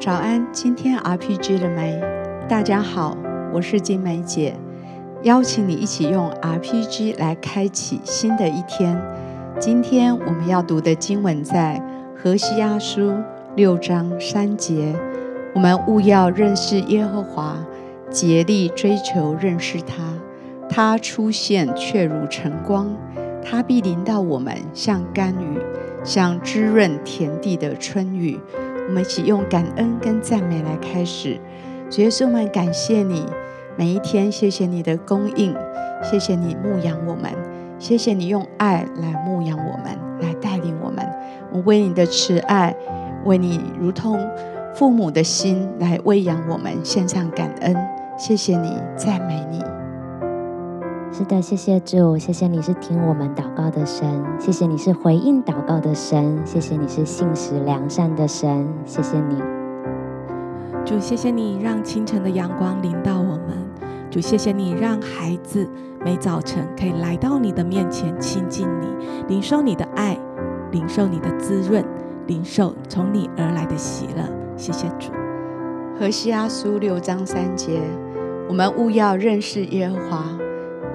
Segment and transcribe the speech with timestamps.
[0.00, 2.00] 早安，今天 RPG 了没？
[2.48, 3.14] 大家好，
[3.52, 4.56] 我是金梅姐，
[5.24, 8.98] 邀请你一起用 RPG 来开启新的一天。
[9.58, 11.82] 今天我们要读的经文在
[12.16, 13.12] 何西阿书
[13.56, 14.96] 六章三节，
[15.54, 17.58] 我们务要认识耶和华，
[18.08, 20.02] 竭力追求认识他。
[20.66, 22.96] 他出现却如晨光，
[23.44, 25.58] 他必临到我们，像甘雨，
[26.02, 28.40] 像滋润田地的春雨。
[28.90, 31.38] 我们一起用感恩跟赞美来开始。
[31.88, 33.24] 主耶稣，我们感谢你，
[33.76, 35.54] 每一天，谢谢你的供应，
[36.02, 37.30] 谢谢你牧养我们，
[37.78, 41.08] 谢谢你用爱来牧养我们，来带领我们。
[41.52, 42.74] 我为你的慈爱，
[43.24, 44.18] 为你如同
[44.74, 47.76] 父母的心来喂养我们，献上感恩。
[48.18, 49.69] 谢谢你，赞美你。
[51.20, 59.36] 是的，谢谢主，谢谢你是听我们祷告的神，谢谢你是回应祷告的神，谢谢你是信实良善的神，谢谢你，
[60.82, 63.48] 主，谢谢你让清晨的阳光临到我们，
[64.10, 65.68] 主，谢谢你让孩子
[66.02, 68.86] 每早晨可以来到你的面前亲近你，
[69.28, 70.18] 领受你的爱，
[70.72, 71.84] 领受你的滋润，
[72.28, 74.24] 领受从你而来的喜乐，
[74.56, 75.12] 谢谢主。
[75.98, 77.78] 何西阿书六章三节，
[78.48, 80.24] 我们务要认识耶和华。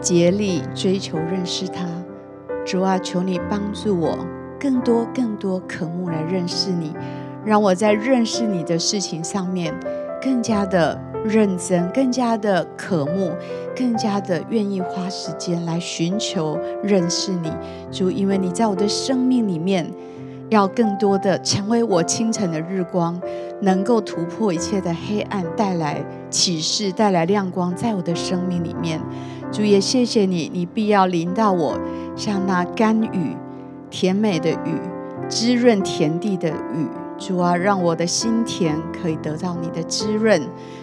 [0.00, 1.86] 竭力追求认识他，
[2.64, 4.18] 主啊，求你帮助我，
[4.58, 6.94] 更多更多渴慕来认识你，
[7.44, 9.74] 让我在认识你的事情上面
[10.22, 13.32] 更加的认真，更加的渴慕，
[13.76, 17.52] 更加的愿意花时间来寻求认识你。
[17.90, 19.86] 主，因为你在我的生命里面，
[20.48, 23.20] 要更多的成为我清晨的日光，
[23.60, 28.98] 能够突破一切的黑暗，带来启示，带来亮光，在我的生命里面。
[29.50, 31.78] 主也谢谢你，你必要临到我，
[32.14, 33.36] 像那甘雨、
[33.90, 34.78] 甜美的雨、
[35.28, 36.86] 滋润田地的雨。
[37.18, 40.40] 主啊，让我的心田可以得到你的滋润；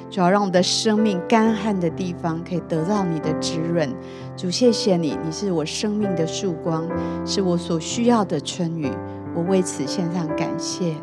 [0.07, 3.89] 主啊，让我的生命干旱的地方可以得到你的滋润。
[4.35, 6.87] 主，谢谢你，你是我生命的曙光，
[7.25, 8.87] 是我所需要的春雨。
[9.33, 10.93] 我为此献上感谢。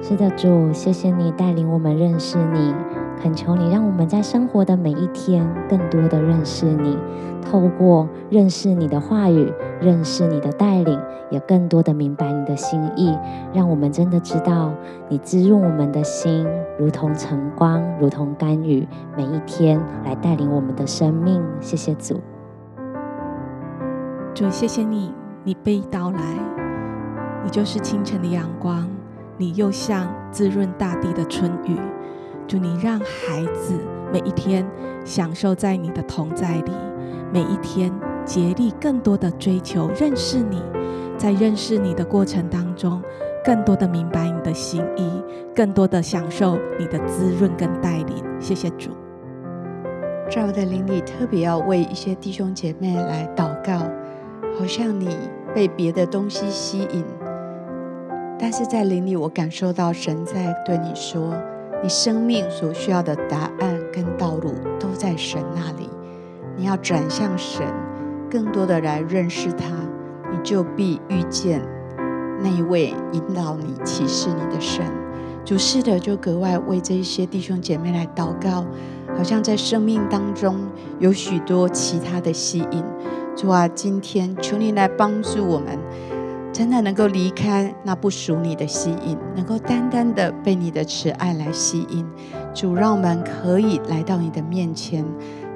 [0.00, 2.72] 是的，主，谢谢你带领我们认识你。
[3.20, 6.98] 恳求你，让我们在生活的每一天，更多的认识你，
[7.40, 13.16] 透过认识你的话语，认识你的带领，也更多的明白你的心意，
[13.52, 14.72] 让我们真的知道
[15.08, 16.46] 你滋润我们的心，
[16.78, 18.86] 如同晨光，如同甘雨，
[19.16, 21.42] 每一天来带领我们的生命。
[21.60, 22.20] 谢谢主，
[24.34, 25.14] 主，谢谢你，
[25.44, 26.20] 你背道来，
[27.42, 28.86] 你就是清晨的阳光，
[29.38, 31.78] 你又像滋润大地的春雨。
[32.46, 33.74] 祝你让孩子
[34.12, 34.66] 每一天
[35.04, 36.72] 享受在你的同在里，
[37.32, 37.92] 每一天
[38.24, 40.62] 竭力更多的追求认识你，
[41.16, 43.02] 在认识你的过程当中，
[43.44, 45.10] 更多的明白你的心意，
[45.54, 48.24] 更多的享受你的滋润跟带领。
[48.38, 48.90] 谢谢主。
[50.30, 53.78] 在我的灵里，特别要为一些弟兄姐妹来祷告，
[54.58, 55.16] 好像你
[55.54, 57.04] 被别的东西吸引，
[58.38, 61.34] 但是在灵里，我感受到神在对你说。
[61.84, 65.86] 你生命所需要的答案跟道路都在神那里，
[66.56, 67.62] 你要转向神，
[68.30, 69.66] 更多的来认识他，
[70.32, 71.60] 你就必遇见
[72.42, 74.82] 那一位引导你、启示你的神。
[75.44, 78.64] 主是的，就格外为这一些弟兄姐妹来祷告，
[79.14, 80.56] 好像在生命当中
[81.00, 82.82] 有许多其他的吸引。
[83.36, 85.78] 主啊，今天求你来帮助我们。
[86.54, 92.06] 真的能够离开那不属你的吸引，能够单单的被你的慈爱来吸引。
[92.54, 95.04] 主，让我们可以来到你的面前。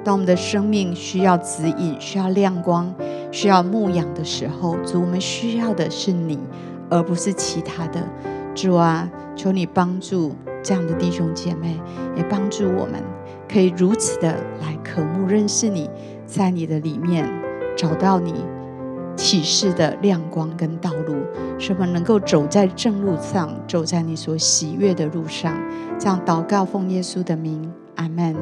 [0.03, 2.93] 当我们的生命需要指引、需要亮光、
[3.31, 6.37] 需要牧养的时候，主，我们需要的是你，
[6.89, 8.01] 而不是其他的。
[8.53, 11.79] 主啊，求你帮助这样的弟兄姐妹，
[12.17, 13.01] 也帮助我们，
[13.47, 15.89] 可以如此的来渴慕认识你，
[16.25, 17.25] 在你的里面
[17.77, 18.33] 找到你。
[19.15, 21.15] 启示的亮光跟道路，
[21.57, 25.53] 什么能够走在正路上，走在你所喜悦的路上。
[25.99, 28.35] 这样祷告，奉耶稣的名，阿门。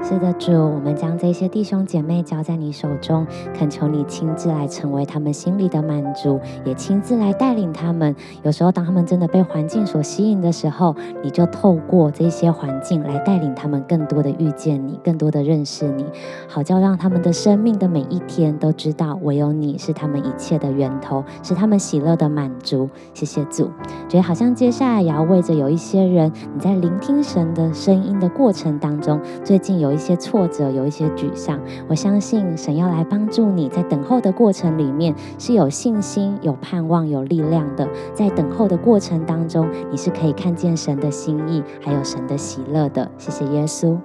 [0.00, 8.14] 是的，主，我们将这些弟兄姐妹交在你手中，恳求你亲自来成为他们心里的满足，也亲自来带领他们。
[8.42, 16.06] 有时候，当他们真的被环境所吸引的时候，你就透过这些环境来带领他们，更多的遇见你，更多的认识你，
[16.48, 22.88] 好叫让他们的生命的每一天都知道，唯有你是他们一切的源头，是他们喜乐的满足。
[23.12, 23.68] 谢谢主。
[24.08, 31.58] 觉得好像接下来也要为着有一些人，你在聆听神的声音的过程当中，最近有有一些挫折，有一些沮丧。
[31.88, 37.88] 我相信神要来帮助你在等候的过程里面是有信心、有盼望、有力量的。
[38.12, 43.10] 在等候的过程当中，你是可以看见神的心意，还有神的喜乐的。
[43.16, 43.96] 谢谢耶稣。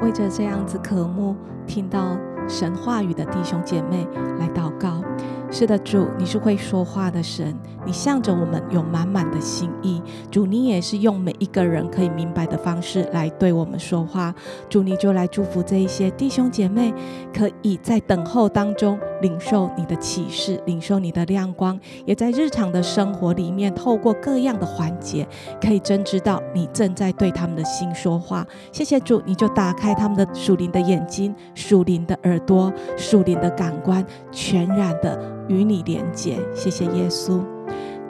[0.00, 1.34] 为着这样子渴慕
[1.66, 2.16] 听到
[2.48, 4.06] 神话语的弟兄姐妹
[4.38, 5.02] 来祷告。
[5.50, 10.02] 是的，主，你是会说话的神，你向着我们有满满的心意。
[10.30, 14.34] 主，你也是用每一个人可以明白的方式来对我们说话。
[14.68, 16.92] 主，你就来祝福这一些弟兄姐妹，
[17.32, 25.26] 可以在等候当中领受你的启示，领受你的亮光，也在日常的生活里面，透过各样的环节，
[25.60, 28.46] 可以真知道你正在对他们的心说话。
[28.70, 35.42] 谢谢主，你就打开他们的属灵的眼睛、属灵的耳朵、属灵的感官，全然的。
[35.48, 37.42] 与你连结，谢谢耶稣。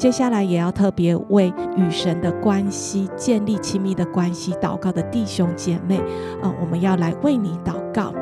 [0.02, 6.02] 接下来也要特别为与神的关系建立亲密的关系祷告的弟兄姐妹，
[6.42, 8.12] 呃，我们要来为你祷告。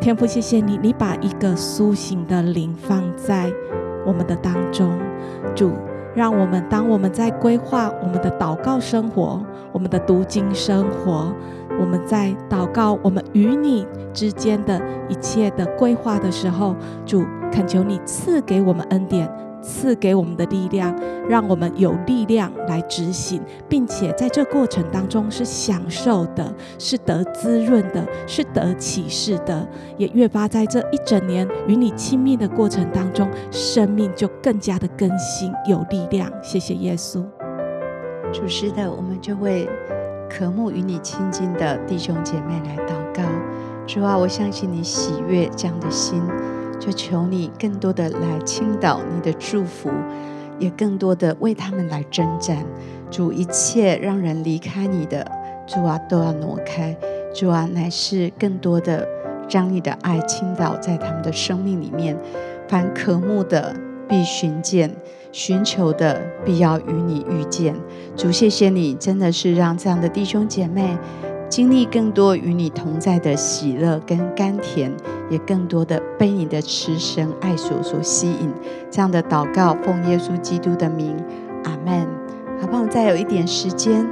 [0.00, 3.48] 天父，谢谢你，你把一个苏醒的灵放在
[4.04, 4.90] 我们的当中，
[5.54, 5.70] 主，
[6.12, 11.32] 让我们当我们在规划我们的祷告生活、我们的读经生活，
[11.78, 16.74] 我们在祷告我们与你之间的一切的规划的时候，
[17.06, 17.24] 主。
[17.52, 19.30] 恳求你赐给我们恩典，
[19.64, 20.94] 赐给我们的力量，
[21.26, 29.66] 让我们有力量来执行，并且在这过程当中是享受的，是得滋润的，是得启示的，
[29.96, 36.30] 也越发在这一整年与你亲密的过程当中，生命就更加的更新有力量。
[36.42, 37.24] 谢谢耶稣。
[38.32, 39.68] 主是的，我们就会
[40.28, 43.22] 渴慕与你亲近的弟兄姐妹来祷告。
[43.86, 46.22] 主啊，我相信你喜悦这样的心。
[46.84, 49.88] 就求你更多的来倾倒你的祝福，
[50.58, 52.62] 也更多的为他们来征战。
[53.10, 55.26] 主，一切让人离开你的，
[55.66, 56.94] 主啊，都要挪开。
[57.34, 59.08] 主啊，乃是更多的
[59.48, 62.14] 将你的爱倾倒在他们的生命里面。
[62.68, 63.74] 凡渴慕的
[64.06, 64.94] 必寻见，
[65.32, 67.74] 寻求的必要与你遇见。
[68.14, 70.98] 主，谢谢你，真的是让这样的弟兄姐妹。
[71.54, 74.92] 经历更多与你同在的喜乐跟甘甜，
[75.30, 78.52] 也更多的被你的慈神爱所所吸引。
[78.90, 81.16] 这样的祷告，奉耶稣基督的名，
[81.62, 82.08] 阿门。
[82.60, 82.84] 好不好？
[82.86, 84.04] 再有一点时间，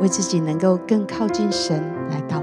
[0.00, 1.80] 为自己能够更靠近神
[2.10, 2.42] 来祷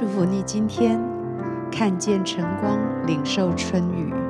[0.00, 0.96] 祝福你今天
[1.72, 4.27] 看见晨光，领受春雨。